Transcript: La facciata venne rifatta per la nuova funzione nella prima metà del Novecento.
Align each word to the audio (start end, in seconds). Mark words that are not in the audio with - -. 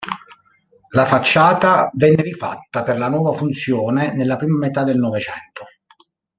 La 0.93 1.05
facciata 1.05 1.91
venne 1.93 2.23
rifatta 2.23 2.81
per 2.81 2.97
la 2.97 3.07
nuova 3.07 3.33
funzione 3.33 4.13
nella 4.15 4.35
prima 4.35 4.57
metà 4.57 4.83
del 4.83 4.97
Novecento. 4.97 5.65